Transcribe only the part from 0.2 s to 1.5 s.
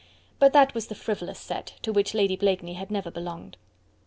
But that was the frivolous